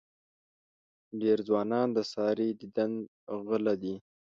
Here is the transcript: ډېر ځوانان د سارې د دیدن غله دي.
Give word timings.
ډېر 1.21 1.37
ځوانان 1.47 1.87
د 1.93 1.99
سارې 2.13 2.47
د 2.53 2.57
دیدن 2.61 2.91
غله 3.47 3.73
دي. 3.81 3.95